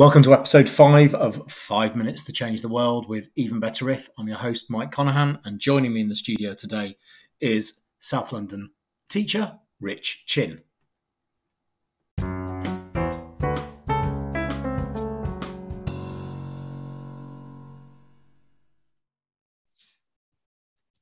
Welcome 0.00 0.22
to 0.22 0.32
episode 0.32 0.66
five 0.66 1.14
of 1.14 1.52
Five 1.52 1.94
Minutes 1.94 2.24
to 2.24 2.32
Change 2.32 2.62
the 2.62 2.70
World 2.70 3.06
with 3.06 3.28
Even 3.36 3.60
Better 3.60 3.90
If. 3.90 4.08
I'm 4.16 4.28
your 4.28 4.38
host, 4.38 4.70
Mike 4.70 4.92
Conahan, 4.92 5.38
and 5.44 5.60
joining 5.60 5.92
me 5.92 6.00
in 6.00 6.08
the 6.08 6.16
studio 6.16 6.54
today 6.54 6.96
is 7.38 7.82
South 7.98 8.32
London 8.32 8.70
teacher 9.10 9.58
Rich 9.78 10.24
Chin. 10.24 10.62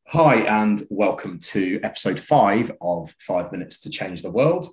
Hi, 0.09 0.39
and 0.39 0.83
welcome 0.91 1.39
to 1.39 1.79
episode 1.85 2.19
five 2.19 2.73
of 2.80 3.15
Five 3.21 3.53
Minutes 3.53 3.79
to 3.83 3.91
Change 3.91 4.23
the 4.23 4.33
World, 4.33 4.67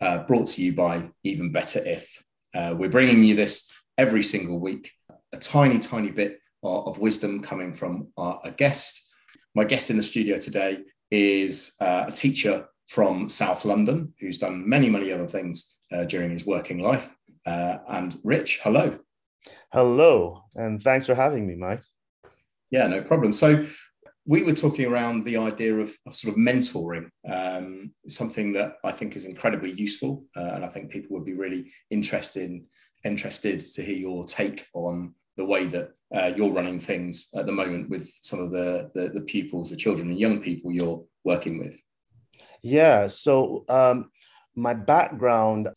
uh, 0.00 0.24
brought 0.24 0.48
to 0.48 0.62
you 0.62 0.72
by 0.72 1.10
Even 1.22 1.52
Better 1.52 1.80
If. 1.84 2.24
Uh, 2.58 2.74
we're 2.74 2.88
bringing 2.88 3.22
you 3.22 3.36
this 3.36 3.72
every 3.98 4.22
single 4.22 4.58
week, 4.58 4.90
a 5.32 5.36
tiny, 5.36 5.78
tiny 5.78 6.10
bit 6.10 6.40
of, 6.64 6.88
of 6.88 6.98
wisdom 6.98 7.40
coming 7.40 7.72
from 7.72 8.08
our, 8.16 8.40
a 8.42 8.50
guest. 8.50 9.14
My 9.54 9.62
guest 9.62 9.90
in 9.90 9.96
the 9.96 10.02
studio 10.02 10.38
today 10.38 10.80
is 11.08 11.76
uh, 11.80 12.06
a 12.08 12.10
teacher 12.10 12.66
from 12.88 13.28
South 13.28 13.64
London 13.64 14.12
who's 14.18 14.38
done 14.38 14.68
many, 14.68 14.90
many 14.90 15.12
other 15.12 15.28
things 15.28 15.78
uh, 15.92 16.02
during 16.06 16.30
his 16.30 16.44
working 16.44 16.80
life. 16.80 17.14
Uh, 17.46 17.76
and 17.90 18.18
Rich, 18.24 18.58
hello. 18.64 18.98
Hello, 19.72 20.42
and 20.56 20.82
thanks 20.82 21.06
for 21.06 21.14
having 21.14 21.46
me, 21.46 21.54
Mike. 21.54 21.82
Yeah, 22.72 22.88
no 22.88 23.02
problem. 23.02 23.32
So, 23.32 23.66
we 24.28 24.42
were 24.42 24.52
talking 24.52 24.84
around 24.84 25.24
the 25.24 25.38
idea 25.38 25.74
of, 25.74 25.96
of 26.06 26.14
sort 26.14 26.34
of 26.34 26.38
mentoring, 26.38 27.08
um, 27.26 27.90
something 28.08 28.52
that 28.52 28.74
I 28.84 28.92
think 28.92 29.16
is 29.16 29.24
incredibly 29.24 29.72
useful, 29.72 30.26
uh, 30.36 30.50
and 30.54 30.66
I 30.66 30.68
think 30.68 30.90
people 30.90 31.16
would 31.16 31.24
be 31.24 31.32
really 31.32 31.72
interested 31.90 32.60
interested 33.04 33.60
to 33.60 33.82
hear 33.82 33.96
your 33.96 34.24
take 34.24 34.66
on 34.74 35.14
the 35.36 35.44
way 35.44 35.64
that 35.64 35.92
uh, 36.12 36.32
you're 36.36 36.52
running 36.52 36.80
things 36.80 37.30
at 37.36 37.46
the 37.46 37.52
moment 37.52 37.88
with 37.88 38.12
some 38.22 38.40
of 38.40 38.50
the, 38.50 38.90
the, 38.94 39.08
the 39.08 39.20
pupils, 39.20 39.70
the 39.70 39.76
children 39.76 40.10
and 40.10 40.18
young 40.18 40.40
people 40.40 40.72
you're 40.72 41.04
working 41.24 41.58
with. 41.58 41.80
Yeah. 42.60 43.06
So 43.06 43.64
um, 43.68 44.10
my 44.56 44.74
background, 44.74 45.68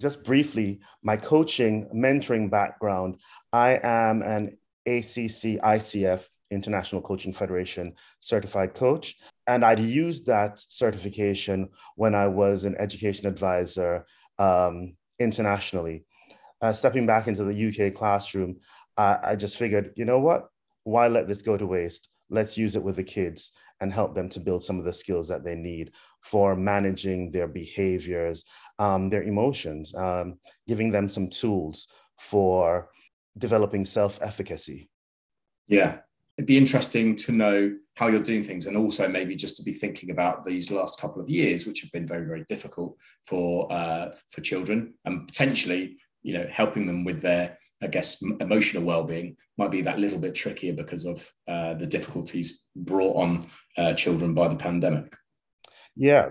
just 0.00 0.24
briefly, 0.24 0.80
my 1.02 1.16
coaching, 1.16 1.86
mentoring 1.94 2.50
background, 2.50 3.20
I 3.52 3.78
am 3.82 4.22
an 4.22 4.56
ACC 4.86 5.60
ICF 5.60 6.24
International 6.50 7.00
Coaching 7.00 7.32
Federation 7.32 7.94
certified 8.20 8.74
coach. 8.74 9.16
And 9.46 9.64
I'd 9.64 9.80
used 9.80 10.26
that 10.26 10.58
certification 10.58 11.68
when 11.96 12.14
I 12.14 12.26
was 12.28 12.64
an 12.64 12.76
education 12.78 13.26
advisor 13.26 14.06
um, 14.38 14.96
internationally. 15.18 16.04
Uh, 16.62 16.72
stepping 16.72 17.06
back 17.06 17.26
into 17.26 17.44
the 17.44 17.68
UK 17.88 17.94
classroom, 17.94 18.56
I 18.96 19.34
just 19.34 19.56
figured, 19.56 19.92
you 19.96 20.04
know 20.04 20.18
what? 20.18 20.48
Why 20.84 21.08
let 21.08 21.26
this 21.26 21.40
go 21.40 21.56
to 21.56 21.66
waste? 21.66 22.10
Let's 22.28 22.58
use 22.58 22.76
it 22.76 22.82
with 22.82 22.96
the 22.96 23.02
kids 23.02 23.52
and 23.80 23.92
help 23.92 24.14
them 24.14 24.28
to 24.30 24.40
build 24.40 24.62
some 24.62 24.78
of 24.78 24.84
the 24.84 24.92
skills 24.92 25.28
that 25.28 25.42
they 25.42 25.54
need 25.54 25.92
for 26.22 26.54
managing 26.54 27.30
their 27.30 27.48
behaviors, 27.48 28.44
um, 28.78 29.08
their 29.08 29.22
emotions, 29.22 29.94
um, 29.94 30.38
giving 30.68 30.90
them 30.90 31.08
some 31.08 31.30
tools 31.30 31.88
for 32.18 32.90
developing 33.38 33.86
self 33.86 34.18
efficacy. 34.20 34.90
Yeah, 35.66 36.00
it'd 36.38 36.46
be 36.46 36.58
interesting 36.58 37.16
to 37.16 37.32
know 37.32 37.76
how 37.94 38.06
you're 38.06 38.22
doing 38.22 38.42
things 38.42 38.66
and 38.66 38.76
also 38.76 39.08
maybe 39.08 39.36
just 39.36 39.56
to 39.56 39.62
be 39.62 39.72
thinking 39.72 40.10
about 40.10 40.44
these 40.44 40.70
last 40.70 40.98
couple 41.00 41.20
of 41.20 41.28
years 41.28 41.66
which 41.66 41.80
have 41.80 41.92
been 41.92 42.06
very 42.06 42.26
very 42.26 42.44
difficult 42.48 42.96
for 43.26 43.70
uh, 43.72 44.10
for 44.30 44.40
children 44.40 44.94
and 45.04 45.26
potentially 45.26 45.98
you 46.22 46.34
know 46.34 46.46
helping 46.50 46.86
them 46.86 47.04
with 47.04 47.20
their 47.20 47.56
i 47.82 47.86
guess 47.86 48.22
emotional 48.40 48.82
well-being 48.82 49.36
might 49.58 49.70
be 49.70 49.82
that 49.82 49.98
little 49.98 50.18
bit 50.18 50.34
trickier 50.34 50.72
because 50.72 51.04
of 51.04 51.30
uh, 51.48 51.74
the 51.74 51.86
difficulties 51.86 52.64
brought 52.74 53.16
on 53.16 53.46
uh, 53.76 53.92
children 53.92 54.32
by 54.32 54.48
the 54.48 54.56
pandemic. 54.56 55.14
Yeah 55.94 56.30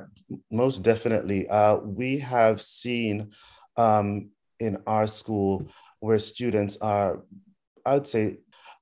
most 0.51 0.83
definitely. 0.83 1.47
Uh, 1.47 1.77
we 1.77 2.19
have 2.19 2.61
seen 2.61 3.31
um, 3.77 4.29
in 4.59 4.77
our 4.85 5.07
school 5.07 5.71
where 5.99 6.19
students 6.19 6.77
are 6.77 7.23
i 7.85 7.93
would 7.93 8.07
say 8.07 8.37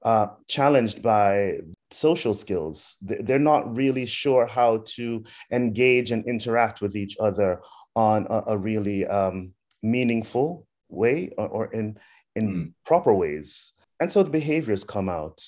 uh, 0.07 0.29
challenged 0.47 1.01
by 1.01 1.59
social 1.91 2.33
skills. 2.33 2.95
They're 3.01 3.49
not 3.53 3.75
really 3.75 4.05
sure 4.05 4.45
how 4.45 4.83
to 4.95 5.25
engage 5.51 6.11
and 6.11 6.25
interact 6.25 6.79
with 6.79 6.95
each 6.95 7.17
other 7.19 7.59
on 7.93 8.25
a, 8.29 8.53
a 8.53 8.57
really 8.57 9.05
um, 9.05 9.51
meaningful 9.83 10.65
way 10.87 11.31
or, 11.37 11.47
or 11.49 11.73
in, 11.73 11.97
in 12.37 12.45
mm. 12.47 12.73
proper 12.85 13.13
ways. 13.13 13.73
And 13.99 14.09
so 14.09 14.23
the 14.23 14.29
behaviors 14.29 14.85
come 14.85 15.09
out 15.09 15.41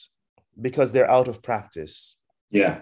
because 0.60 0.92
they're 0.92 1.10
out 1.10 1.30
of 1.30 1.42
practice. 1.42 2.18
Yeah. 2.52 2.82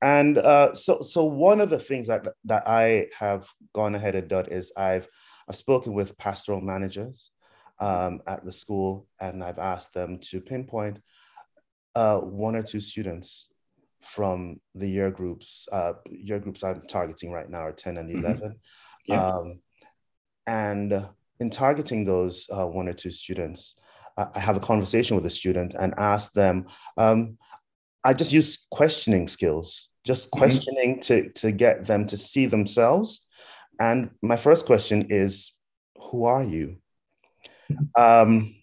And 0.00 0.38
uh, 0.38 0.74
so, 0.76 1.02
so 1.02 1.24
one 1.24 1.60
of 1.60 1.70
the 1.70 1.80
things 1.80 2.06
that, 2.06 2.24
that 2.44 2.68
I 2.68 3.08
have 3.18 3.48
gone 3.74 3.96
ahead 3.96 4.14
and 4.14 4.28
done 4.28 4.46
is 4.52 4.72
I've, 4.76 5.08
I've 5.48 5.56
spoken 5.56 5.92
with 5.92 6.16
pastoral 6.18 6.60
managers 6.60 7.32
um, 7.80 8.20
at 8.26 8.44
the 8.44 8.52
school, 8.52 9.06
and 9.20 9.42
I've 9.42 9.58
asked 9.58 9.94
them 9.94 10.18
to 10.30 10.40
pinpoint 10.40 10.98
uh, 11.94 12.18
one 12.18 12.56
or 12.56 12.62
two 12.62 12.80
students 12.80 13.48
from 14.02 14.60
the 14.74 14.88
year 14.88 15.10
groups. 15.10 15.68
Uh, 15.70 15.94
year 16.10 16.38
groups 16.38 16.62
I'm 16.62 16.82
targeting 16.88 17.32
right 17.32 17.48
now 17.48 17.60
are 17.60 17.72
10 17.72 17.98
and 17.98 18.10
mm-hmm. 18.10 18.24
11. 18.24 18.40
Mm-hmm. 18.40 19.12
Yeah. 19.12 19.26
Um, 19.26 19.60
and 20.46 21.06
in 21.40 21.50
targeting 21.50 22.04
those 22.04 22.48
uh, 22.52 22.66
one 22.66 22.88
or 22.88 22.92
two 22.92 23.10
students, 23.10 23.78
I 24.16 24.40
have 24.40 24.56
a 24.56 24.60
conversation 24.60 25.16
with 25.16 25.26
a 25.26 25.30
student 25.30 25.74
and 25.78 25.94
ask 25.96 26.32
them, 26.32 26.66
um, 26.96 27.38
I 28.02 28.14
just 28.14 28.32
use 28.32 28.66
questioning 28.70 29.28
skills, 29.28 29.90
just 30.04 30.26
mm-hmm. 30.26 30.38
questioning 30.38 30.92
mm-hmm. 30.94 31.28
to, 31.28 31.32
to 31.40 31.52
get 31.52 31.86
them 31.86 32.06
to 32.06 32.16
see 32.16 32.46
themselves. 32.46 33.26
And 33.80 34.10
my 34.22 34.36
first 34.36 34.66
question 34.66 35.08
is, 35.10 35.52
Who 36.10 36.24
are 36.24 36.42
you? 36.42 36.78
Um, 37.96 38.54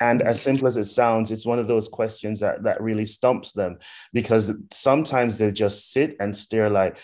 and 0.00 0.20
as 0.20 0.42
simple 0.42 0.66
as 0.66 0.76
it 0.76 0.86
sounds, 0.86 1.30
it's 1.30 1.46
one 1.46 1.60
of 1.60 1.68
those 1.68 1.88
questions 1.88 2.40
that, 2.40 2.64
that 2.64 2.82
really 2.82 3.06
stumps 3.06 3.52
them 3.52 3.78
because 4.12 4.50
sometimes 4.72 5.38
they 5.38 5.52
just 5.52 5.92
sit 5.92 6.16
and 6.18 6.36
stare 6.36 6.68
like, 6.68 6.96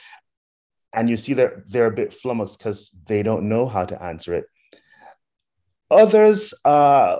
and 0.92 1.08
you 1.08 1.16
see 1.16 1.34
they're, 1.34 1.62
they're 1.69 1.87
a 1.87 1.92
bit 1.92 2.12
flummoxed 2.12 2.58
because 2.58 2.91
they 3.06 3.22
don't 3.22 3.48
know 3.48 3.66
how 3.66 3.84
to 3.84 4.03
answer 4.03 4.34
it. 4.34 4.47
Others 5.91 6.54
uh, 6.64 7.19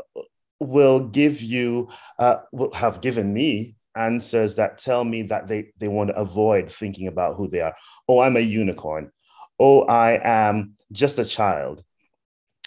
will 0.59 1.01
give 1.01 1.41
you, 1.43 1.89
uh, 2.19 2.39
will 2.51 2.73
have 2.75 3.01
given 3.01 3.33
me 3.33 3.77
answers 3.95 4.57
that 4.57 4.79
tell 4.79 5.05
me 5.05 5.23
that 5.23 5.47
they, 5.47 5.71
they 5.79 5.89
want 5.89 6.11
to 6.11 6.17
avoid 6.17 6.73
thinking 6.73 7.07
about 7.07 7.37
who 7.37 7.49
they 7.49 7.61
are. 7.61 7.77
Oh, 8.09 8.19
I'm 8.19 8.37
a 8.37 8.41
unicorn. 8.41 9.13
Oh, 9.61 9.83
I 9.83 10.21
am 10.23 10.75
just 10.91 11.21
a 11.21 11.25
child. 11.25 11.85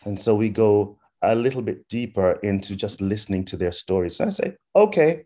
And 0.05 0.19
so 0.19 0.33
we 0.35 0.49
go 0.49 0.99
a 1.21 1.35
little 1.35 1.61
bit 1.61 1.87
deeper 1.87 2.33
into 2.43 2.75
just 2.75 3.01
listening 3.01 3.45
to 3.45 3.57
their 3.57 3.71
stories. 3.71 4.15
So 4.17 4.25
I 4.25 4.29
say, 4.29 4.55
okay, 4.75 5.25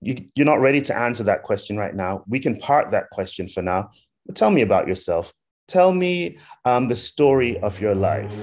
you, 0.00 0.26
you're 0.34 0.46
not 0.46 0.60
ready 0.60 0.80
to 0.82 0.98
answer 0.98 1.22
that 1.24 1.42
question 1.42 1.76
right 1.76 1.94
now. 1.94 2.24
We 2.26 2.40
can 2.40 2.58
park 2.58 2.90
that 2.90 3.10
question 3.10 3.48
for 3.48 3.62
now. 3.62 3.90
But 4.26 4.36
tell 4.36 4.50
me 4.50 4.62
about 4.62 4.88
yourself. 4.88 5.32
Tell 5.68 5.92
me 5.92 6.38
um, 6.64 6.88
the 6.88 6.96
story 6.96 7.58
of 7.60 7.80
your 7.80 7.94
life. 7.94 8.36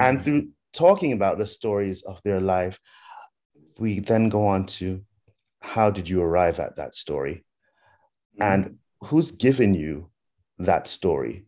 And 0.00 0.20
through 0.20 0.48
talking 0.72 1.12
about 1.12 1.38
the 1.38 1.46
stories 1.46 2.02
of 2.02 2.20
their 2.24 2.40
life, 2.40 2.78
we 3.78 4.00
then 4.00 4.28
go 4.28 4.46
on 4.46 4.66
to 4.66 5.02
how 5.60 5.90
did 5.90 6.08
you 6.08 6.22
arrive 6.22 6.58
at 6.58 6.76
that 6.76 6.94
story? 6.94 7.44
Mm-hmm. 8.40 8.42
And 8.42 8.78
who's 9.02 9.30
given 9.30 9.74
you 9.74 10.10
that 10.58 10.86
story? 10.86 11.46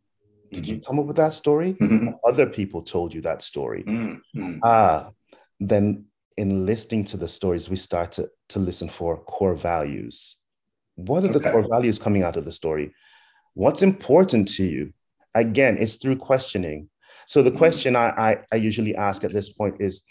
Did 0.53 0.69
you 0.69 0.77
mm-hmm. 0.77 0.85
come 0.85 0.99
up 1.01 1.07
with 1.07 1.17
that 1.17 1.33
story? 1.35 1.75
Mm-hmm. 1.75 2.11
Other 2.29 2.47
people 2.47 2.83
told 2.83 3.15
you 3.15 3.23
that 3.23 3.43
story. 3.43 3.85
Mm-hmm. 3.85 4.59
Ah, 4.63 5.11
then 5.59 6.05
in 6.37 6.67
listening 6.67 7.05
to 7.07 7.17
the 7.17 7.29
stories, 7.29 7.71
we 7.71 7.77
start 7.77 8.13
to, 8.13 8.31
to 8.51 8.59
listen 8.59 8.89
for 8.89 9.17
core 9.17 9.55
values. 9.55 10.37
What 10.97 11.25
are 11.25 11.31
okay. 11.31 11.39
the 11.39 11.51
core 11.51 11.67
values 11.69 11.99
coming 11.99 12.23
out 12.23 12.37
of 12.37 12.45
the 12.45 12.53
story? 12.53 12.95
What's 13.55 13.83
important 13.83 14.49
to 14.57 14.65
you? 14.65 14.93
Again, 15.35 15.79
it's 15.79 15.97
through 15.97 16.17
questioning. 16.17 16.91
So 17.27 17.43
the 17.43 17.51
mm-hmm. 17.51 17.59
question 17.59 17.97
I, 17.97 18.09
I, 18.11 18.39
I, 18.53 18.57
usually 18.57 18.95
ask 18.95 19.25
at 19.25 19.33
this 19.33 19.51
point 19.51 19.77
is, 19.81 20.03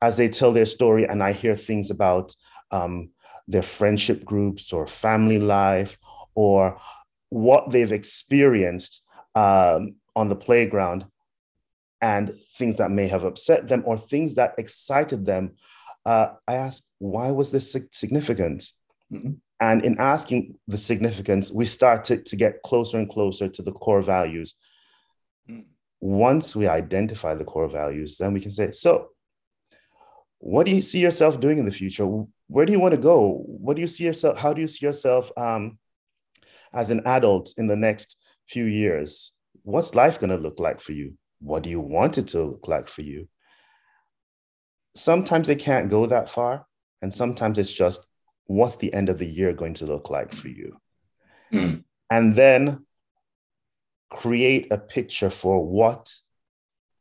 as 0.00 0.16
they 0.16 0.28
tell 0.28 0.52
their 0.52 0.66
story 0.66 1.06
and 1.06 1.22
I 1.22 1.32
hear 1.32 1.56
things 1.56 1.90
about 1.90 2.34
um, 2.70 3.10
their 3.48 3.62
friendship 3.62 4.24
groups 4.24 4.72
or 4.72 4.86
family 4.86 5.38
life 5.38 5.98
or 6.34 6.78
what 7.28 7.70
they've 7.70 7.92
experienced 7.92 9.03
um, 9.34 9.96
on 10.14 10.28
the 10.28 10.36
playground 10.36 11.06
and 12.00 12.34
things 12.58 12.76
that 12.76 12.90
may 12.90 13.08
have 13.08 13.24
upset 13.24 13.68
them 13.68 13.82
or 13.86 13.96
things 13.96 14.34
that 14.34 14.54
excited 14.58 15.24
them, 15.24 15.52
uh, 16.04 16.28
I 16.46 16.54
asked, 16.54 16.90
why 16.98 17.30
was 17.30 17.50
this 17.50 17.76
significant? 17.92 18.68
Mm-hmm. 19.12 19.32
And 19.60 19.84
in 19.84 19.98
asking 19.98 20.58
the 20.68 20.76
significance, 20.76 21.50
we 21.50 21.64
start 21.64 22.04
to, 22.06 22.18
to 22.18 22.36
get 22.36 22.62
closer 22.62 22.98
and 22.98 23.08
closer 23.08 23.48
to 23.48 23.62
the 23.62 23.72
core 23.72 24.02
values. 24.02 24.54
Mm. 25.48 25.64
Once 26.00 26.54
we 26.54 26.66
identify 26.66 27.34
the 27.34 27.44
core 27.44 27.68
values, 27.68 28.18
then 28.18 28.34
we 28.34 28.40
can 28.40 28.50
say, 28.50 28.72
so 28.72 29.08
what 30.38 30.66
do 30.66 30.74
you 30.74 30.82
see 30.82 30.98
yourself 30.98 31.40
doing 31.40 31.58
in 31.58 31.64
the 31.64 31.72
future? 31.72 32.06
Where 32.48 32.66
do 32.66 32.72
you 32.72 32.80
want 32.80 32.92
to 32.92 33.00
go? 33.00 33.42
What 33.46 33.76
do 33.76 33.80
you 33.80 33.88
see 33.88 34.04
yourself? 34.04 34.36
How 34.36 34.52
do 34.52 34.60
you 34.60 34.68
see 34.68 34.84
yourself 34.84 35.32
um, 35.38 35.78
as 36.72 36.90
an 36.90 37.00
adult 37.06 37.54
in 37.56 37.66
the 37.66 37.76
next 37.76 38.18
few 38.46 38.64
years? 38.64 39.32
What's 39.62 39.94
life 39.94 40.18
going 40.18 40.30
to 40.30 40.36
look 40.36 40.58
like 40.58 40.80
for 40.80 40.92
you? 40.92 41.14
What 41.40 41.62
do 41.62 41.70
you 41.70 41.80
want 41.80 42.18
it 42.18 42.28
to 42.28 42.42
look 42.42 42.68
like 42.68 42.88
for 42.88 43.02
you? 43.02 43.28
Sometimes 44.94 45.48
they 45.48 45.56
can't 45.56 45.90
go 45.90 46.06
that 46.06 46.30
far. 46.30 46.66
And 47.02 47.12
sometimes 47.12 47.58
it's 47.58 47.72
just, 47.72 48.06
what's 48.46 48.76
the 48.76 48.92
end 48.94 49.08
of 49.08 49.18
the 49.18 49.26
year 49.26 49.52
going 49.52 49.74
to 49.74 49.86
look 49.86 50.10
like 50.10 50.32
for 50.32 50.48
you? 50.48 50.76
Mm. 51.52 51.84
And 52.10 52.34
then 52.34 52.86
create 54.10 54.68
a 54.70 54.78
picture 54.78 55.30
for 55.30 55.64
what 55.64 56.12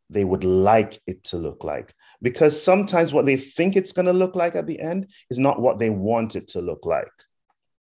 they 0.09 0.23
would 0.23 0.43
like 0.43 0.99
it 1.07 1.23
to 1.25 1.37
look 1.37 1.63
like. 1.63 1.93
Because 2.21 2.61
sometimes 2.61 3.13
what 3.13 3.25
they 3.25 3.37
think 3.37 3.75
it's 3.75 3.91
going 3.91 4.05
to 4.05 4.13
look 4.13 4.35
like 4.35 4.55
at 4.55 4.67
the 4.67 4.79
end 4.79 5.11
is 5.29 5.39
not 5.39 5.61
what 5.61 5.79
they 5.79 5.89
want 5.89 6.35
it 6.35 6.49
to 6.49 6.61
look 6.61 6.85
like. 6.85 7.11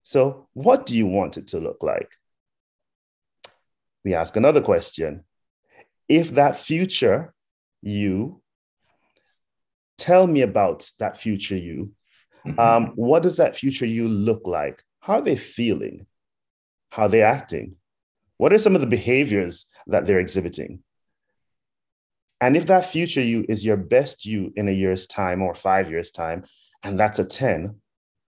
So, 0.03 0.49
what 0.55 0.87
do 0.87 0.97
you 0.97 1.07
want 1.07 1.37
it 1.37 1.49
to 1.49 1.61
look 1.61 1.83
like? 1.83 2.11
We 4.05 4.15
ask 4.15 4.37
another 4.37 4.61
question. 4.61 5.25
If 6.09 6.31
that 6.33 6.57
future 6.57 7.35
you, 7.83 8.43
tell 9.99 10.27
me 10.27 10.43
about 10.43 10.91
that 10.99 11.17
future 11.17 11.57
you. 11.57 11.93
Mm-hmm. 12.47 12.59
Um, 12.59 12.93
what 12.95 13.23
does 13.23 13.37
that 13.37 13.57
future 13.57 13.87
you 13.87 14.09
look 14.09 14.47
like? 14.47 14.83
How 15.01 15.15
are 15.15 15.23
they 15.23 15.37
feeling? 15.37 16.07
How 16.91 17.05
are 17.05 17.09
they 17.09 17.23
acting? 17.23 17.77
What 18.39 18.53
are 18.53 18.59
some 18.59 18.75
of 18.75 18.81
the 18.81 18.87
behaviors 18.87 19.67
that 19.87 20.07
they're 20.07 20.19
exhibiting? 20.19 20.83
And 22.41 22.57
if 22.57 22.67
that 22.67 22.87
future 22.87 23.21
you 23.21 23.45
is 23.49 23.65
your 23.65 23.77
best 23.77 24.25
you 24.25 24.53
in 24.57 24.69
a 24.69 24.73
year's 24.73 25.07
time 25.07 25.43
or 25.43 25.55
five 25.55 25.91
years' 25.91 26.11
time, 26.11 26.45
and 26.83 26.99
that's 26.99 27.19
a 27.19 27.27
10, 27.27 27.77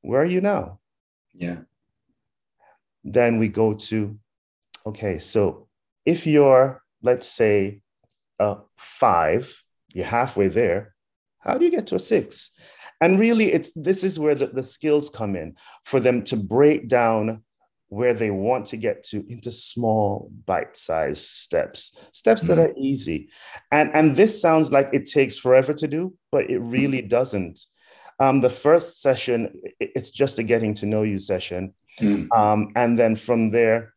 where 0.02 0.22
are 0.22 0.26
you 0.26 0.42
now? 0.42 0.80
Yeah. 1.34 1.60
Then 3.04 3.40
we 3.40 3.48
go 3.48 3.74
to, 3.74 4.20
okay, 4.86 5.20
so 5.20 5.68
if 6.06 6.26
you're, 6.26 6.82
let's 7.02 7.28
say, 7.28 7.82
a 8.40 8.58
five, 8.78 9.62
you're 9.94 10.06
halfway 10.06 10.48
there, 10.48 10.96
how 11.40 11.58
do 11.58 11.66
you 11.66 11.72
get 11.72 11.88
to 11.88 11.96
a 11.96 12.00
six? 12.00 12.52
And 13.00 13.20
really, 13.20 13.52
it's 13.52 13.74
this 13.74 14.04
is 14.04 14.20
where 14.20 14.36
the, 14.36 14.48
the 14.48 14.64
skills 14.64 15.10
come 15.10 15.36
in 15.36 15.56
for 15.86 16.00
them 16.00 16.24
to 16.26 16.38
break 16.38 16.88
down 16.88 17.44
where 17.92 18.14
they 18.14 18.32
want 18.32 18.68
to 18.68 18.78
get 18.78 19.04
to 19.04 19.26
into 19.28 19.52
small 19.52 20.32
bite-sized 20.46 21.26
steps 21.26 21.98
steps 22.14 22.44
that 22.44 22.58
mm-hmm. 22.58 22.72
are 22.72 22.78
easy 22.78 23.30
and 23.70 23.92
and 23.94 24.16
this 24.16 24.42
sounds 24.42 24.72
like 24.72 24.88
it 24.94 25.06
takes 25.06 25.38
forever 25.38 25.74
to 25.74 25.90
do 25.90 26.14
but 26.32 26.50
it 26.50 26.60
really 26.60 27.02
doesn't 27.02 27.60
um, 28.22 28.40
the 28.40 28.50
first 28.50 29.02
session 29.02 29.62
it's 29.82 30.10
just 30.10 30.40
a 30.40 30.44
getting 30.44 30.74
to 30.74 30.86
know 30.86 31.04
you 31.04 31.20
session 31.20 31.74
mm. 32.00 32.32
um, 32.32 32.72
and 32.78 32.98
then 32.98 33.14
from 33.14 33.52
there 33.52 33.94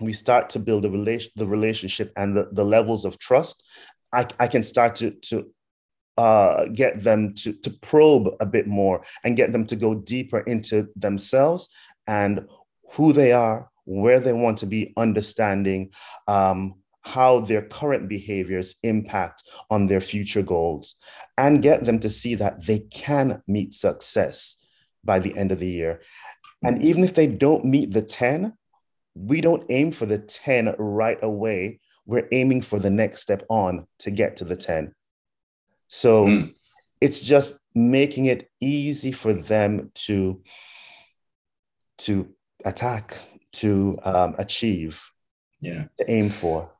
we 0.00 0.12
start 0.12 0.50
to 0.50 0.58
build 0.58 0.84
a 0.84 0.90
relation 0.90 1.30
the 1.36 1.46
relationship 1.46 2.12
and 2.16 2.36
the, 2.36 2.48
the 2.52 2.64
levels 2.64 3.04
of 3.04 3.18
trust 3.18 3.62
I, 4.12 4.26
I 4.38 4.46
can 4.46 4.62
start 4.62 4.96
to 4.96 5.10
to 5.10 5.46
uh, 6.18 6.64
get 6.72 7.02
them 7.02 7.34
to, 7.34 7.52
to 7.52 7.70
probe 7.70 8.28
a 8.40 8.46
bit 8.46 8.66
more 8.66 9.02
and 9.22 9.36
get 9.36 9.52
them 9.52 9.66
to 9.66 9.76
go 9.76 9.94
deeper 9.94 10.40
into 10.40 10.88
themselves 10.96 11.68
and 12.06 12.46
who 12.92 13.12
they 13.12 13.32
are, 13.32 13.68
where 13.84 14.20
they 14.20 14.32
want 14.32 14.58
to 14.58 14.66
be, 14.66 14.94
understanding 14.96 15.90
um, 16.26 16.76
how 17.02 17.40
their 17.40 17.62
current 17.62 18.08
behaviors 18.08 18.76
impact 18.82 19.42
on 19.70 19.86
their 19.86 20.00
future 20.00 20.42
goals, 20.42 20.96
and 21.36 21.62
get 21.62 21.84
them 21.84 22.00
to 22.00 22.10
see 22.10 22.34
that 22.34 22.64
they 22.64 22.80
can 22.80 23.42
meet 23.46 23.74
success 23.74 24.56
by 25.04 25.18
the 25.18 25.36
end 25.36 25.52
of 25.52 25.58
the 25.58 25.68
year. 25.68 26.00
And 26.64 26.82
even 26.82 27.04
if 27.04 27.14
they 27.14 27.26
don't 27.26 27.64
meet 27.64 27.92
the 27.92 28.02
10, 28.02 28.54
we 29.16 29.40
don't 29.40 29.64
aim 29.70 29.92
for 29.92 30.06
the 30.06 30.18
10 30.18 30.74
right 30.78 31.18
away. 31.22 31.80
We're 32.04 32.28
aiming 32.32 32.62
for 32.62 32.78
the 32.78 32.90
next 32.90 33.22
step 33.22 33.44
on 33.48 33.86
to 34.00 34.10
get 34.10 34.36
to 34.36 34.44
the 34.44 34.56
10. 34.56 34.94
So 35.88 36.26
mm. 36.26 36.54
it's 37.00 37.20
just 37.20 37.58
making 37.74 38.26
it 38.26 38.50
easy 38.60 39.12
for 39.12 39.32
them 39.32 39.90
to, 40.06 40.42
to 41.98 42.28
attack, 42.64 43.18
to 43.52 43.96
um, 44.04 44.34
achieve, 44.38 45.02
yeah, 45.60 45.84
to 45.98 46.10
aim 46.10 46.28
for. 46.28 46.70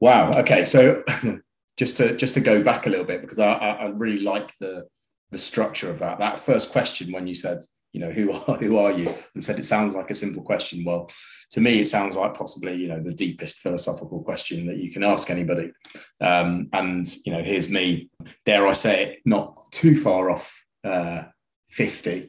Wow. 0.00 0.38
Okay. 0.40 0.64
So 0.64 1.04
just 1.76 1.96
to 1.98 2.16
just 2.16 2.34
to 2.34 2.40
go 2.40 2.62
back 2.62 2.86
a 2.86 2.90
little 2.90 3.04
bit 3.04 3.20
because 3.22 3.38
I, 3.38 3.52
I 3.52 3.86
really 3.86 4.20
like 4.20 4.56
the 4.58 4.86
the 5.30 5.38
structure 5.38 5.90
of 5.90 6.00
that. 6.00 6.18
That 6.18 6.40
first 6.40 6.72
question 6.72 7.12
when 7.12 7.26
you 7.26 7.34
said, 7.34 7.58
you 7.94 8.00
know, 8.00 8.10
who 8.10 8.32
are 8.48 8.56
who 8.56 8.76
are 8.76 8.92
you, 8.92 9.12
and 9.34 9.42
said 9.42 9.58
it 9.58 9.64
sounds 9.64 9.94
like 9.94 10.10
a 10.10 10.14
simple 10.14 10.42
question. 10.42 10.84
Well, 10.84 11.10
to 11.52 11.60
me, 11.60 11.80
it 11.80 11.88
sounds 11.88 12.14
like 12.14 12.34
possibly 12.34 12.74
you 12.74 12.88
know 12.88 13.00
the 13.00 13.14
deepest 13.14 13.58
philosophical 13.58 14.22
question 14.22 14.66
that 14.66 14.78
you 14.78 14.92
can 14.92 15.02
ask 15.02 15.30
anybody. 15.30 15.72
Um, 16.20 16.68
and 16.72 17.06
you 17.24 17.32
know, 17.32 17.42
here's 17.42 17.70
me, 17.70 18.10
dare 18.44 18.66
I 18.66 18.74
say 18.74 19.04
it, 19.04 19.18
not 19.24 19.72
too 19.72 19.96
far 19.96 20.30
off 20.30 20.66
uh, 20.84 21.22
fifty 21.70 22.28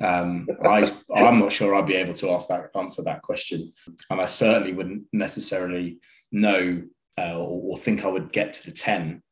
um, 0.00 0.48
I, 0.64 0.92
I'm 1.14 1.38
not 1.38 1.52
sure 1.52 1.74
I'd 1.74 1.86
be 1.86 1.96
able 1.96 2.14
to 2.14 2.30
ask 2.30 2.48
that, 2.48 2.70
answer 2.74 3.02
that 3.04 3.22
question, 3.22 3.72
and 4.10 4.20
I 4.20 4.26
certainly 4.26 4.72
wouldn't 4.72 5.04
necessarily 5.12 5.98
know 6.30 6.82
uh, 7.18 7.38
or, 7.38 7.72
or, 7.72 7.78
think 7.78 8.04
I 8.04 8.08
would 8.08 8.32
get 8.32 8.54
to 8.54 8.64
the 8.64 8.72
ten. 8.72 9.22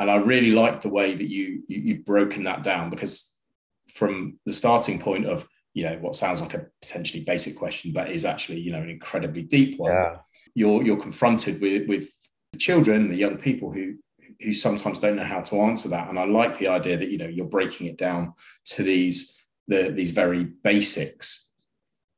And 0.00 0.10
I 0.10 0.16
really 0.16 0.50
like 0.50 0.80
the 0.80 0.88
way 0.88 1.14
that 1.14 1.28
you, 1.28 1.62
you 1.68 1.80
you've 1.80 2.04
broken 2.04 2.44
that 2.44 2.64
down 2.64 2.90
because 2.90 3.37
from 3.92 4.38
the 4.46 4.52
starting 4.52 4.98
point 4.98 5.26
of 5.26 5.46
you 5.74 5.84
know 5.84 5.96
what 5.98 6.14
sounds 6.14 6.40
like 6.40 6.54
a 6.54 6.66
potentially 6.82 7.22
basic 7.22 7.56
question, 7.56 7.92
but 7.92 8.10
is 8.10 8.24
actually 8.24 8.60
you 8.60 8.72
know 8.72 8.82
an 8.82 8.90
incredibly 8.90 9.42
deep 9.42 9.78
one. 9.78 9.92
Yeah. 9.92 10.16
You're 10.54 10.82
you're 10.82 11.00
confronted 11.00 11.60
with 11.60 11.88
with 11.88 12.10
the 12.52 12.58
children, 12.58 13.08
the 13.08 13.16
young 13.16 13.36
people 13.36 13.72
who 13.72 13.96
who 14.40 14.54
sometimes 14.54 15.00
don't 15.00 15.16
know 15.16 15.24
how 15.24 15.40
to 15.40 15.60
answer 15.62 15.88
that. 15.88 16.08
And 16.08 16.18
I 16.18 16.24
like 16.24 16.58
the 16.58 16.68
idea 16.68 16.96
that 16.96 17.10
you 17.10 17.18
know 17.18 17.26
you're 17.26 17.46
breaking 17.46 17.86
it 17.86 17.98
down 17.98 18.34
to 18.66 18.82
these 18.82 19.46
the, 19.68 19.90
these 19.90 20.12
very 20.12 20.44
basics, 20.44 21.50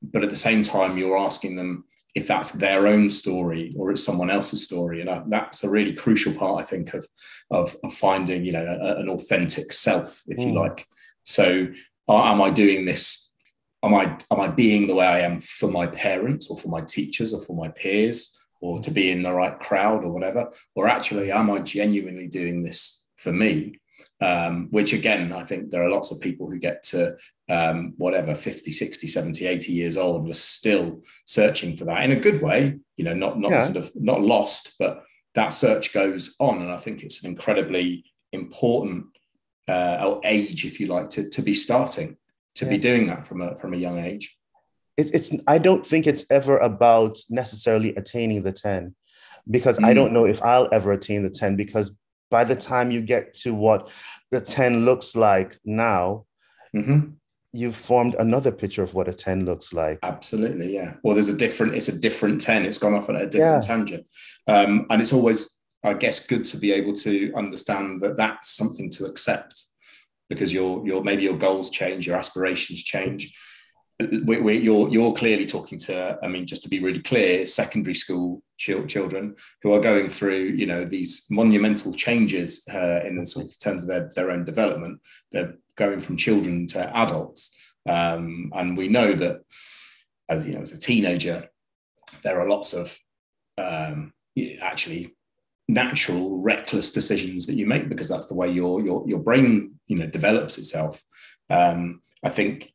but 0.03 0.23
at 0.23 0.31
the 0.31 0.37
same 0.37 0.63
time, 0.63 0.97
you're 0.97 1.19
asking 1.19 1.57
them 1.57 1.85
if 2.15 2.27
that's 2.27 2.53
their 2.53 2.87
own 2.87 3.11
story 3.11 3.75
or 3.77 3.91
it's 3.91 4.05
someone 4.05 4.31
else's 4.31 4.65
story, 4.65 5.01
and 5.01 5.11
I, 5.11 5.23
that's 5.27 5.65
a 5.65 5.71
really 5.71 5.93
crucial 5.93 6.33
part, 6.33 6.63
I 6.63 6.65
think, 6.65 6.95
of 6.95 7.07
of, 7.51 7.77
of 7.83 7.95
finding 7.95 8.45
you 8.45 8.53
know 8.53 8.67
a, 8.67 8.97
an 8.97 9.09
authentic 9.09 9.73
self, 9.73 10.23
if 10.29 10.39
mm. 10.39 10.47
you 10.47 10.53
like. 10.55 10.87
So, 11.25 11.69
am 12.09 12.43
I 12.43 12.51
doing 12.51 12.85
this? 12.85 13.35
Am 13.83 13.95
I 13.95 14.19
am 14.31 14.41
I 14.41 14.49
being 14.49 14.87
the 14.87 14.95
way 14.95 15.07
I 15.07 15.21
am 15.21 15.41
for 15.41 15.71
my 15.71 15.87
parents 15.87 16.51
or 16.51 16.59
for 16.59 16.69
my 16.69 16.81
teachers 16.83 17.33
or 17.33 17.41
for 17.43 17.57
my 17.57 17.69
peers? 17.69 18.37
or 18.63 18.79
to 18.79 18.91
be 18.91 19.11
in 19.11 19.23
the 19.23 19.33
right 19.33 19.59
crowd 19.59 20.05
or 20.05 20.13
whatever 20.13 20.53
or 20.75 20.87
actually 20.87 21.33
am 21.33 21.51
i 21.51 21.59
genuinely 21.61 22.27
doing 22.27 22.63
this 22.63 23.07
for 23.17 23.33
me 23.33 23.81
um, 24.21 24.69
which 24.71 24.93
again, 24.93 25.33
I 25.33 25.45
think 25.45 25.71
there 25.71 25.83
are 25.83 25.91
lots 25.91 26.13
of 26.13 26.21
people 26.21 26.49
who 26.49 26.59
get 26.59 26.83
to 26.85 27.17
um, 27.49 27.95
whatever 27.97 28.35
50, 28.35 28.71
60, 28.71 29.07
70, 29.07 29.47
80 29.47 29.73
years 29.73 29.97
old 29.97 30.23
and 30.23 30.31
are 30.31 30.35
still 30.35 31.01
searching 31.25 31.77
for 31.77 31.85
that 31.87 32.05
in 32.05 32.13
a 32.13 32.21
good 32.21 32.43
way, 32.43 32.79
you 32.97 33.05
know, 33.05 33.15
not, 33.15 33.39
not 33.39 33.53
yeah. 33.53 33.59
sort 33.61 33.77
of 33.77 33.91
not 33.95 34.21
lost, 34.21 34.75
but 34.79 35.05
that 35.35 35.51
search 35.51 35.95
goes 35.95 36.35
on. 36.39 36.61
And 36.61 36.71
I 36.71 36.77
think 36.77 37.03
it's 37.03 37.25
an 37.25 37.31
incredibly 37.31 38.05
important 38.33 39.07
uh, 39.71 40.21
age, 40.25 40.65
if 40.65 40.81
you 40.81 40.87
like, 40.87 41.11
to, 41.11 41.29
to 41.31 41.43
be 41.43 41.55
starting, 41.55 42.17
to 42.57 42.65
yeah. 42.65 42.71
be 42.71 42.79
doing 42.79 43.07
that 43.07 43.27
from 43.27 43.41
a, 43.41 43.57
from 43.57 43.75
a 43.75 43.77
young 43.77 43.99
age. 43.99 44.37
It's, 44.97 45.11
it's, 45.11 45.43
I 45.47 45.59
don't 45.59 45.87
think 45.87 46.07
it's 46.07 46.27
ever 46.31 46.59
about 46.59 47.19
necessarily 47.31 47.95
attaining 47.97 48.43
the 48.43 48.53
10 48.53 48.95
because 49.51 49.79
mm. 49.79 49.85
I 49.85 49.95
don't 49.95 50.13
know 50.13 50.27
if 50.27 50.43
I'll 50.43 50.69
ever 50.73 50.93
attain 50.93 51.23
the 51.23 51.31
10 51.31 51.57
because 51.57 51.97
by 52.31 52.45
the 52.45 52.57
time 52.57 52.91
you 52.91 53.01
get 53.01 53.35
to 53.35 53.55
what 53.55 53.91
the 54.31 54.41
10 54.41 54.85
looks 54.85 55.17
like 55.17 55.59
now, 55.65 56.27
mm-hmm. 56.77 57.11
you've 57.53 57.77
formed 57.77 58.15
another 58.15 58.53
picture 58.53 58.83
of 58.83 58.95
what 58.95 59.09
a 59.09 59.15
10 59.15 59.45
looks 59.45 59.73
like. 59.73 59.99
Absolutely, 60.03 60.75
yeah. 60.75 60.95
Well, 61.03 61.15
there's 61.15 61.29
a 61.29 61.37
different, 61.37 61.75
it's 61.75 61.89
a 61.89 61.99
different 61.99 62.41
10. 62.41 62.67
It's 62.67 62.79
gone 62.79 62.95
off 62.95 63.09
on 63.09 63.17
a 63.17 63.27
different 63.27 63.65
yeah. 63.65 63.75
tangent. 63.75 64.07
Um, 64.47 64.87
and 64.91 65.01
it's 65.03 65.13
always, 65.13 65.60
I 65.83 65.95
guess, 65.95 66.27
good 66.27 66.45
to 66.47 66.57
be 66.57 66.73
able 66.73 66.93
to 66.95 67.33
understand 67.35 68.01
that 68.01 68.17
that's 68.17 68.55
something 68.55 68.91
to 68.91 69.07
accept 69.07 69.65
because 70.29 70.53
your 70.53 70.87
your 70.87 71.03
maybe 71.03 71.23
your 71.23 71.37
goals 71.37 71.71
change, 71.71 72.07
your 72.07 72.17
aspirations 72.17 72.83
change. 72.83 73.35
We, 74.25 74.41
we, 74.41 74.57
you're 74.57 74.89
you're 74.89 75.13
clearly 75.13 75.45
talking 75.45 75.79
to 75.81 76.19
i 76.23 76.27
mean 76.27 76.47
just 76.47 76.63
to 76.63 76.71
be 76.71 76.81
really 76.81 77.03
clear 77.03 77.45
secondary 77.45 77.95
school 77.95 78.43
ch- 78.57 78.87
children 78.89 79.37
who 79.63 79.75
are 79.75 79.81
going 79.81 80.09
through 80.09 80.55
you 80.61 80.65
know 80.65 80.87
these 80.87 81.27
monumental 81.31 81.93
changes 81.93 82.67
uh, 82.73 83.01
in 83.05 83.27
sort 83.27 83.45
of 83.45 83.59
terms 83.59 83.83
of 83.83 83.89
their, 83.91 84.11
their 84.15 84.31
own 84.31 84.45
development. 84.45 85.01
They're 85.33 85.55
going 85.77 86.01
from 86.01 86.17
children 86.17 86.67
to 86.69 86.97
adults. 86.97 87.57
Um, 87.87 88.53
and 88.55 88.77
we 88.77 88.89
know 88.89 89.13
that 89.13 89.43
as 90.29 90.47
you 90.47 90.55
know 90.55 90.63
as 90.63 90.73
a 90.73 90.81
teenager 90.81 91.49
there 92.23 92.41
are 92.41 92.49
lots 92.49 92.73
of 92.75 92.97
um, 93.59 94.13
actually 94.61 95.15
natural, 95.73 96.41
reckless 96.43 96.93
decisions 96.93 97.47
that 97.47 97.55
you 97.55 97.67
make 97.67 97.89
because 97.89 98.09
that's 98.09 98.27
the 98.27 98.35
way 98.35 98.51
your 98.51 98.83
your 98.83 99.05
your 99.07 99.21
brain 99.21 99.79
you 99.87 99.97
know 99.97 100.07
develops 100.07 100.59
itself. 100.59 101.03
Um, 101.49 102.03
I 102.23 102.31
think 102.31 102.73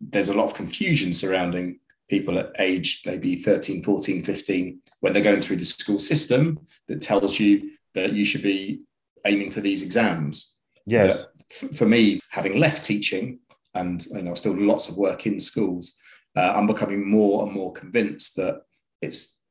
there's 0.00 0.28
a 0.28 0.34
lot 0.34 0.44
of 0.44 0.54
confusion 0.54 1.14
surrounding 1.14 1.80
people 2.08 2.38
at 2.38 2.52
age 2.58 3.02
maybe 3.06 3.34
13 3.34 3.82
14 3.82 4.22
15 4.22 4.78
when 5.00 5.12
they're 5.12 5.22
going 5.22 5.40
through 5.40 5.56
the 5.56 5.64
school 5.64 5.98
system 5.98 6.58
that 6.86 7.00
tells 7.00 7.40
you 7.40 7.70
that 7.94 8.12
you 8.12 8.24
should 8.26 8.42
be 8.42 8.82
aiming 9.24 9.50
for 9.50 9.62
these 9.62 9.82
exams 9.82 10.58
yes 10.84 11.24
f- 11.50 11.74
for 11.74 11.86
me 11.86 12.20
having 12.30 12.58
left 12.58 12.84
teaching 12.84 13.38
and 13.74 14.04
you 14.06 14.22
know 14.22 14.34
still 14.34 14.54
lots 14.54 14.88
of 14.88 14.98
work 14.98 15.26
in 15.26 15.40
schools 15.40 15.96
uh, 16.36 16.52
i'm 16.54 16.66
becoming 16.66 17.08
more 17.08 17.44
and 17.44 17.52
more 17.52 17.72
convinced 17.72 18.36
that 18.36 18.62
it's 19.00 19.42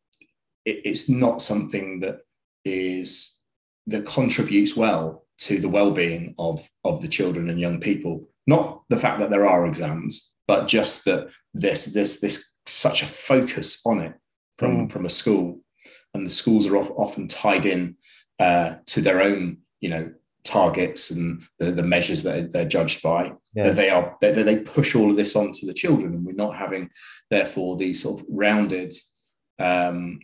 it, 0.63 0.81
it's 0.85 1.09
not 1.09 1.41
something 1.41 1.99
that 2.01 2.19
is 2.65 3.41
that 3.87 4.05
contributes 4.05 4.75
well 4.75 5.25
to 5.39 5.59
the 5.59 5.69
well-being 5.69 6.33
of 6.37 6.67
of 6.83 7.01
the 7.01 7.07
children 7.07 7.49
and 7.49 7.59
young 7.59 7.79
people 7.79 8.27
not 8.47 8.83
the 8.89 8.97
fact 8.97 9.19
that 9.19 9.29
there 9.29 9.45
are 9.45 9.65
exams 9.65 10.33
but 10.47 10.67
just 10.67 11.05
that 11.05 11.29
there's 11.53 11.85
there's 11.93 12.19
this 12.19 12.55
such 12.65 13.01
a 13.01 13.05
focus 13.05 13.81
on 13.85 13.99
it 13.99 14.13
from 14.57 14.87
mm. 14.87 14.91
from 14.91 15.05
a 15.05 15.09
school 15.09 15.59
and 16.13 16.25
the 16.25 16.29
schools 16.29 16.67
are 16.67 16.77
often 16.77 17.27
tied 17.27 17.65
in 17.65 17.95
uh, 18.39 18.75
to 18.85 19.01
their 19.01 19.21
own 19.21 19.57
you 19.81 19.89
know 19.89 20.11
targets 20.43 21.09
and 21.11 21.41
the, 21.59 21.71
the 21.71 21.83
measures 21.83 22.23
that 22.23 22.51
they're 22.51 22.67
judged 22.67 23.01
by 23.01 23.31
yeah. 23.55 23.63
that 23.63 23.75
they 23.75 23.89
are 23.89 24.17
that 24.21 24.35
they 24.35 24.59
push 24.59 24.95
all 24.95 25.09
of 25.09 25.15
this 25.15 25.35
onto 25.35 25.65
the 25.65 25.73
children 25.73 26.13
and 26.13 26.25
we're 26.25 26.33
not 26.33 26.55
having 26.55 26.89
therefore 27.29 27.77
these 27.77 28.03
sort 28.03 28.19
of 28.19 28.25
rounded 28.29 28.93
um, 29.59 30.19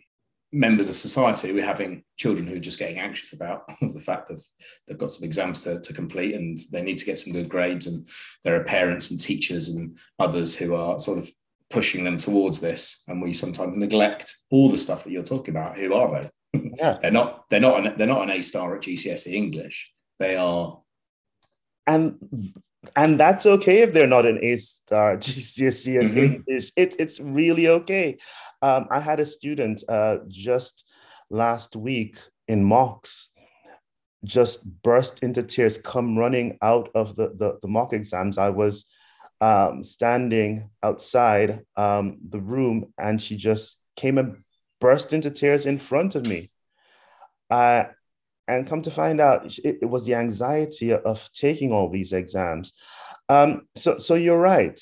members 0.52 0.88
of 0.88 0.96
society 0.96 1.52
we're 1.52 1.64
having 1.64 2.02
children 2.16 2.46
who 2.46 2.54
are 2.56 2.60
just 2.60 2.78
getting 2.78 2.98
anxious 2.98 3.32
about 3.32 3.68
the 3.80 4.00
fact 4.00 4.28
that 4.28 4.40
they've 4.86 4.98
got 4.98 5.10
some 5.10 5.24
exams 5.24 5.60
to, 5.60 5.80
to 5.80 5.92
complete 5.92 6.34
and 6.34 6.58
they 6.72 6.82
need 6.82 6.98
to 6.98 7.04
get 7.04 7.18
some 7.18 7.32
good 7.32 7.48
grades 7.48 7.86
and 7.86 8.06
there 8.44 8.56
are 8.56 8.64
parents 8.64 9.10
and 9.10 9.20
teachers 9.20 9.68
and 9.68 9.96
others 10.18 10.56
who 10.56 10.74
are 10.74 10.98
sort 10.98 11.18
of 11.18 11.30
pushing 11.70 12.04
them 12.04 12.18
towards 12.18 12.60
this. 12.60 13.04
And 13.08 13.22
we 13.22 13.32
sometimes 13.32 13.76
neglect 13.76 14.34
all 14.50 14.68
the 14.68 14.78
stuff 14.78 15.04
that 15.04 15.12
you're 15.12 15.22
talking 15.22 15.56
about. 15.56 15.78
Who 15.78 15.94
are 15.94 16.20
they? 16.20 16.28
Yeah. 16.76 16.98
they're 17.00 17.12
not 17.12 17.48
they're 17.48 17.60
not 17.60 17.86
an, 17.86 17.94
they're 17.96 18.08
not 18.08 18.22
an 18.22 18.30
a 18.30 18.42
star 18.42 18.74
at 18.74 18.82
gcse 18.82 19.28
english. 19.28 19.92
They 20.18 20.34
are 20.34 20.80
and 21.90 22.54
and 22.96 23.20
that's 23.20 23.44
okay 23.44 23.82
if 23.82 23.92
they're 23.92 24.06
not 24.06 24.26
an 24.26 24.38
A 24.42 24.56
star 24.56 25.16
GCSE 25.24 26.00
and 26.00 26.10
mm-hmm. 26.10 26.18
English. 26.18 26.72
It's 26.76 26.96
it's 26.96 27.20
really 27.20 27.68
okay. 27.68 28.18
Um, 28.62 28.86
I 28.90 29.00
had 29.00 29.20
a 29.20 29.26
student 29.26 29.82
uh, 29.88 30.18
just 30.28 30.86
last 31.30 31.76
week 31.76 32.16
in 32.48 32.64
mocks 32.64 33.30
just 34.24 34.82
burst 34.82 35.22
into 35.22 35.42
tears, 35.42 35.78
come 35.78 36.18
running 36.18 36.58
out 36.62 36.90
of 36.94 37.16
the, 37.16 37.28
the, 37.28 37.58
the 37.62 37.68
mock 37.68 37.92
exams. 37.92 38.36
I 38.38 38.50
was 38.50 38.86
um, 39.40 39.82
standing 39.82 40.68
outside 40.82 41.60
um, 41.76 42.18
the 42.28 42.40
room 42.40 42.92
and 42.98 43.20
she 43.20 43.36
just 43.36 43.80
came 43.96 44.18
and 44.18 44.42
burst 44.80 45.12
into 45.12 45.30
tears 45.30 45.66
in 45.66 45.78
front 45.78 46.14
of 46.14 46.26
me. 46.26 46.50
Uh, 47.48 47.84
and 48.50 48.66
come 48.66 48.82
to 48.82 48.90
find 48.90 49.20
out, 49.20 49.58
it, 49.58 49.78
it, 49.82 49.86
was 49.86 50.04
the 50.04 50.14
anxiety 50.14 50.92
of 50.92 51.30
taking 51.32 51.72
all 51.72 51.88
these 51.88 52.12
exams. 52.12 52.78
Um, 53.28 53.68
so, 53.74 53.98
so 53.98 54.14
you're 54.14 54.40
right 54.40 54.78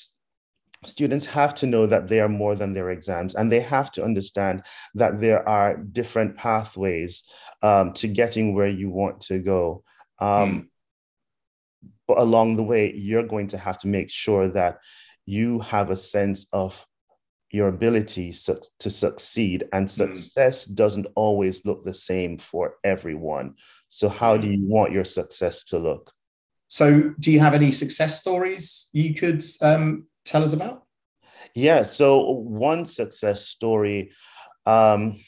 students 0.85 1.25
have 1.25 1.53
to 1.53 1.65
know 1.65 1.85
that 1.85 2.07
they 2.07 2.19
are 2.19 2.29
more 2.29 2.55
than 2.55 2.73
their 2.73 2.89
exams 2.89 3.35
and 3.35 3.51
they 3.51 3.59
have 3.59 3.91
to 3.91 4.03
understand 4.03 4.63
that 4.95 5.19
there 5.19 5.47
are 5.47 5.75
different 5.77 6.37
pathways 6.37 7.23
um, 7.61 7.91
to 7.91 8.07
getting 8.07 8.55
where 8.55 8.67
you 8.67 8.89
want 8.89 9.19
to 9.19 9.39
go 9.39 9.83
um, 10.19 10.27
mm. 10.27 10.67
but 12.07 12.17
along 12.17 12.55
the 12.55 12.63
way 12.63 12.93
you're 12.93 13.27
going 13.27 13.47
to 13.47 13.57
have 13.57 13.77
to 13.77 13.87
make 13.87 14.09
sure 14.09 14.47
that 14.47 14.79
you 15.25 15.59
have 15.59 15.91
a 15.91 15.95
sense 15.95 16.47
of 16.53 16.85
your 17.51 17.67
ability 17.67 18.31
su- 18.31 18.59
to 18.79 18.89
succeed 18.89 19.67
and 19.73 19.89
hmm. 19.89 19.93
success 19.93 20.65
mm. 20.65 20.75
doesn't 20.75 21.07
always 21.15 21.65
look 21.65 21.83
the 21.83 21.93
same 21.93 22.37
for 22.37 22.75
everyone 22.83 23.55
so 23.87 24.07
how 24.07 24.37
do 24.37 24.47
you 24.47 24.67
want 24.67 24.93
your 24.93 25.05
success 25.05 25.63
to 25.63 25.79
look 25.79 26.13
so 26.69 27.15
do 27.19 27.31
you 27.31 27.39
have 27.39 27.55
any 27.55 27.71
success 27.71 28.21
stories 28.21 28.89
you 28.93 29.15
could 29.15 29.43
um, 29.61 30.05
tell 30.23 30.43
us 30.43 30.53
about? 30.53 30.83
Yeah, 31.55 31.81
so 31.81 32.29
one 32.29 32.85
success 32.85 33.47
story, 33.47 34.11
um, 34.67 35.19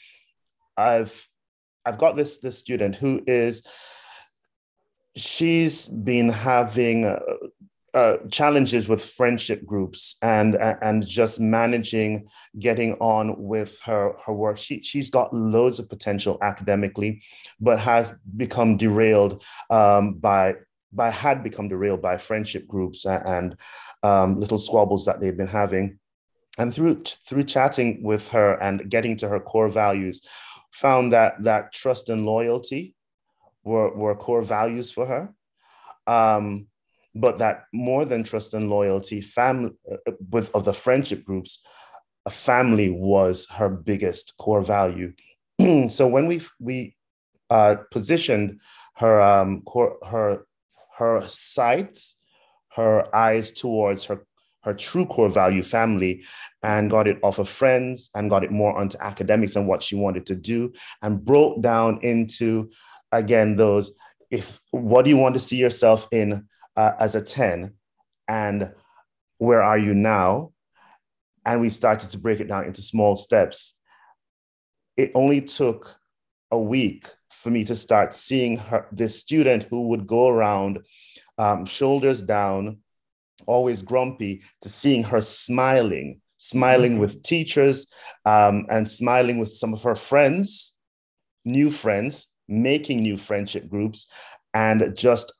I've 0.76 1.28
I've 1.84 1.98
got 1.98 2.16
this 2.16 2.38
this 2.38 2.58
student 2.58 2.94
who 2.94 3.22
is 3.26 3.66
she's 5.16 5.88
been 5.88 6.28
having 6.28 7.06
uh, 7.06 7.18
uh, 7.94 8.16
challenges 8.30 8.88
with 8.88 9.04
friendship 9.04 9.64
groups 9.66 10.16
and 10.22 10.54
and 10.56 11.06
just 11.06 11.40
managing 11.40 12.26
getting 12.58 12.94
on 12.94 13.34
with 13.42 13.78
her 13.80 14.14
her 14.24 14.32
work. 14.32 14.56
She 14.56 14.80
she's 14.80 15.10
got 15.10 15.34
loads 15.34 15.78
of 15.78 15.88
potential 15.88 16.38
academically, 16.42 17.22
but 17.60 17.78
has 17.78 18.18
become 18.36 18.76
derailed 18.76 19.42
um, 19.70 20.14
by 20.14 20.54
by 20.92 21.10
had 21.10 21.42
become 21.42 21.68
derailed 21.68 22.02
by 22.02 22.16
friendship 22.16 22.66
groups 22.66 23.04
and 23.06 23.56
um, 24.02 24.40
little 24.40 24.58
squabbles 24.58 25.04
that 25.06 25.20
they've 25.20 25.36
been 25.36 25.46
having. 25.46 25.98
And 26.58 26.72
through 26.72 27.02
through 27.28 27.44
chatting 27.44 28.02
with 28.02 28.28
her 28.28 28.54
and 28.62 28.90
getting 28.90 29.16
to 29.18 29.28
her 29.28 29.40
core 29.40 29.68
values, 29.68 30.22
found 30.72 31.12
that 31.12 31.42
that 31.44 31.72
trust 31.72 32.08
and 32.08 32.26
loyalty 32.26 32.94
were, 33.64 33.94
were 33.94 34.14
core 34.14 34.42
values 34.42 34.90
for 34.90 35.06
her. 35.06 35.34
Um, 36.06 36.66
but 37.14 37.38
that 37.38 37.64
more 37.72 38.04
than 38.04 38.24
trust 38.24 38.54
and 38.54 38.70
loyalty, 38.70 39.20
family 39.20 39.72
uh, 39.90 40.12
with 40.30 40.54
of 40.54 40.64
the 40.64 40.72
friendship 40.72 41.24
groups, 41.24 41.62
a 42.26 42.30
family 42.30 42.90
was 42.90 43.46
her 43.50 43.68
biggest 43.68 44.34
core 44.38 44.62
value. 44.62 45.12
so 45.88 46.06
when 46.06 46.26
we 46.26 46.40
we 46.60 46.96
uh, 47.50 47.76
positioned 47.90 48.60
her 48.96 49.20
um, 49.20 49.62
core, 49.62 49.98
her 50.06 50.46
her 50.96 51.22
sights, 51.28 52.16
her 52.74 53.14
eyes 53.14 53.52
towards 53.52 54.04
her 54.04 54.26
her 54.62 54.74
true 54.74 55.06
core 55.06 55.28
value 55.28 55.62
family 55.62 56.22
and 56.62 56.90
got 56.90 57.08
it 57.08 57.18
off 57.22 57.38
of 57.38 57.48
friends 57.48 58.10
and 58.14 58.30
got 58.30 58.44
it 58.44 58.52
more 58.52 58.78
onto 58.78 58.96
academics 59.00 59.56
and 59.56 59.66
what 59.66 59.82
she 59.82 59.96
wanted 59.96 60.24
to 60.26 60.36
do 60.36 60.72
and 61.02 61.24
broke 61.24 61.60
down 61.60 61.98
into 62.02 62.70
again 63.10 63.56
those 63.56 63.92
if 64.30 64.60
what 64.70 65.04
do 65.04 65.10
you 65.10 65.16
want 65.16 65.34
to 65.34 65.40
see 65.40 65.56
yourself 65.56 66.06
in 66.12 66.46
uh, 66.76 66.92
as 66.98 67.14
a 67.14 67.22
10 67.22 67.74
and 68.28 68.72
where 69.38 69.62
are 69.62 69.78
you 69.78 69.94
now? 69.94 70.52
And 71.44 71.60
we 71.60 71.70
started 71.70 72.10
to 72.10 72.18
break 72.18 72.40
it 72.40 72.48
down 72.48 72.64
into 72.64 72.82
small 72.82 73.16
steps. 73.16 73.74
It 74.96 75.10
only 75.14 75.40
took 75.40 75.96
a 76.50 76.58
week 76.58 77.08
for 77.30 77.50
me 77.50 77.64
to 77.64 77.74
start 77.74 78.14
seeing 78.14 78.58
her, 78.58 78.86
this 78.92 79.18
student 79.18 79.64
who 79.64 79.88
would 79.88 80.06
go 80.06 80.28
around 80.28 80.80
um, 81.38 81.66
shoulders 81.66 82.22
down, 82.22 82.78
always 83.46 83.82
grumpy, 83.82 84.42
to 84.60 84.68
seeing 84.68 85.02
her 85.02 85.20
smiling, 85.20 86.20
smiling 86.36 86.98
with 86.98 87.22
teachers 87.22 87.86
um, 88.24 88.66
and 88.70 88.88
smiling 88.88 89.38
with 89.38 89.50
some 89.52 89.72
of 89.72 89.82
her 89.82 89.96
friends, 89.96 90.76
new 91.44 91.70
friends, 91.70 92.28
making 92.48 93.02
new 93.02 93.16
friendship 93.16 93.68
groups, 93.68 94.06
and 94.54 94.94
just 94.96 95.32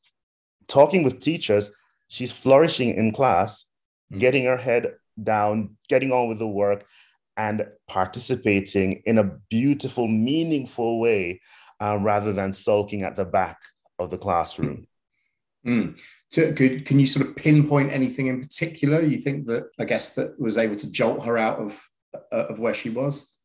talking 0.73 1.03
with 1.03 1.21
teachers. 1.21 1.71
She's 2.09 2.33
flourishing 2.33 2.95
in 2.95 3.13
class, 3.13 3.65
mm-hmm. 4.11 4.21
getting 4.21 4.45
her 4.47 4.57
head 4.57 4.95
down, 5.23 5.77
getting 5.89 6.13
on 6.13 6.29
with 6.29 6.39
the 6.39 6.49
work, 6.49 6.85
and 7.37 7.67
participating 7.89 9.03
in 9.07 9.19
a 9.19 9.25
beautiful, 9.51 10.09
meaningful 10.09 10.99
way 10.99 11.41
uh, 11.81 11.99
rather 12.01 12.33
than 12.33 12.53
sulking 12.53 13.03
at 13.03 13.17
the 13.17 13.25
back 13.25 13.59
of 13.99 14.11
the 14.11 14.19
classroom. 14.19 14.87
Mm. 15.67 16.01
So 16.29 16.53
could, 16.53 16.87
can 16.87 16.99
you 16.99 17.07
sort 17.07 17.27
of 17.27 17.37
pinpoint 17.37 17.93
anything 17.93 18.27
in 18.27 18.41
particular 18.41 19.01
you 19.01 19.19
think 19.19 19.47
that 19.47 19.65
I 19.79 19.85
guess 19.85 20.15
that 20.15 20.39
was 20.41 20.59
able 20.59 20.77
to 20.77 20.91
jolt 20.91 21.25
her 21.25 21.39
out 21.39 21.59
of 21.59 21.81
uh, 22.33 22.47
of 22.47 22.59
where 22.59 22.75
she 22.75 22.91
was? 22.91 23.39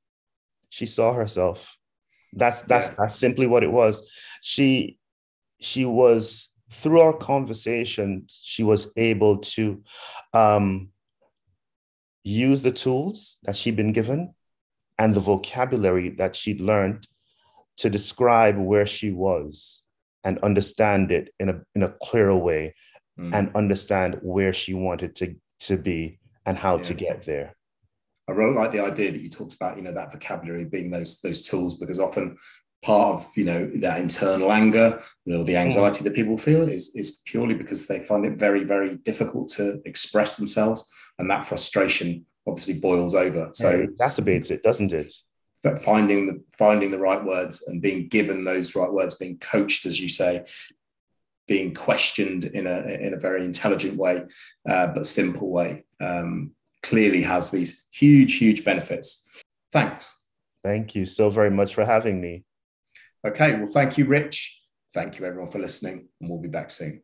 She 0.69 0.85
saw 0.85 1.13
herself. 1.13 1.77
That's 2.33 2.63
that's 2.63 2.89
yeah. 2.89 2.95
that's 2.97 3.17
simply 3.17 3.45
what 3.45 3.63
it 3.63 3.71
was. 3.71 4.09
She 4.41 4.97
she 5.59 5.85
was 5.85 6.49
through 6.71 7.01
our 7.01 7.13
conversations, 7.13 8.41
she 8.43 8.63
was 8.63 8.91
able 8.97 9.37
to 9.37 9.83
um, 10.33 10.89
use 12.23 12.61
the 12.61 12.71
tools 12.71 13.37
that 13.43 13.55
she'd 13.55 13.75
been 13.75 13.93
given 13.93 14.33
and 14.97 15.13
the 15.13 15.19
vocabulary 15.19 16.09
that 16.09 16.35
she'd 16.35 16.61
learned 16.61 17.07
to 17.77 17.89
describe 17.89 18.57
where 18.57 18.85
she 18.85 19.11
was 19.11 19.83
and 20.23 20.39
understand 20.39 21.11
it 21.11 21.33
in 21.39 21.49
a, 21.49 21.61
in 21.75 21.83
a 21.83 21.93
clearer 22.01 22.35
way 22.35 22.75
mm. 23.17 23.33
and 23.33 23.55
understand 23.55 24.17
where 24.21 24.51
she 24.51 24.73
wanted 24.73 25.15
to, 25.15 25.35
to 25.59 25.77
be 25.77 26.19
and 26.45 26.57
how 26.57 26.77
yeah. 26.77 26.83
to 26.83 26.93
get 26.93 27.25
there. 27.25 27.55
I 28.27 28.33
really 28.33 28.55
like 28.55 28.71
the 28.71 28.83
idea 28.83 29.11
that 29.11 29.21
you 29.21 29.29
talked 29.29 29.53
about, 29.53 29.77
you 29.77 29.83
know, 29.83 29.93
that 29.93 30.11
vocabulary 30.11 30.65
being 30.65 30.91
those 30.91 31.21
those 31.21 31.47
tools, 31.47 31.77
because 31.77 31.97
often 31.97 32.35
part 32.83 33.15
of 33.15 33.27
you 33.35 33.43
know 33.43 33.65
that 33.75 33.99
internal 33.99 34.51
anger 34.51 35.01
or 35.25 35.43
the 35.43 35.57
anxiety 35.57 36.01
mm. 36.01 36.03
that 36.03 36.15
people 36.15 36.37
feel 36.37 36.67
is 36.69 36.95
is 36.95 37.21
purely 37.25 37.55
because 37.55 37.87
they 37.87 37.99
find 37.99 38.25
it 38.25 38.39
very 38.39 38.63
very 38.63 38.95
difficult 38.97 39.49
to 39.49 39.81
express 39.85 40.35
themselves 40.35 40.91
and 41.19 41.29
that 41.29 41.45
frustration 41.45 42.25
obviously 42.47 42.79
boils 42.79 43.13
over. 43.13 43.49
So 43.53 43.71
yeah, 43.71 43.85
exacerbates 43.85 44.51
it 44.51 44.63
doesn't 44.63 44.93
it? 44.93 45.13
But 45.63 45.81
finding 45.81 46.27
the 46.27 46.43
finding 46.57 46.91
the 46.91 46.99
right 46.99 47.23
words 47.23 47.67
and 47.67 47.81
being 47.81 48.07
given 48.07 48.45
those 48.45 48.75
right 48.75 48.91
words 48.91 49.15
being 49.15 49.37
coached 49.39 49.85
as 49.85 49.99
you 49.99 50.09
say 50.09 50.45
being 51.47 51.73
questioned 51.73 52.45
in 52.45 52.67
a 52.67 52.79
in 53.01 53.13
a 53.13 53.19
very 53.19 53.43
intelligent 53.43 53.97
way 53.97 54.23
uh, 54.69 54.87
but 54.87 55.05
simple 55.05 55.49
way 55.49 55.83
um, 55.99 56.53
clearly 56.83 57.21
has 57.21 57.51
these 57.51 57.87
huge 57.91 58.37
huge 58.37 58.63
benefits. 58.63 59.27
Thanks. 59.71 60.25
Thank 60.63 60.95
you 60.95 61.05
so 61.05 61.29
very 61.29 61.51
much 61.51 61.73
for 61.73 61.85
having 61.85 62.21
me 62.21 62.43
Okay, 63.25 63.55
well, 63.55 63.67
thank 63.67 63.97
you, 63.97 64.05
Rich. 64.05 64.61
Thank 64.93 65.19
you, 65.19 65.25
everyone, 65.25 65.49
for 65.49 65.59
listening, 65.59 66.07
and 66.21 66.29
we'll 66.29 66.41
be 66.41 66.47
back 66.47 66.69
soon. 66.69 67.03